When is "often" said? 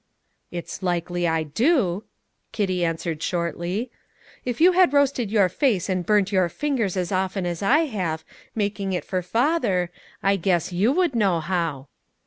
7.11-7.45